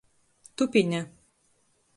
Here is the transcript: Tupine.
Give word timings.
Tupine. 0.57 0.99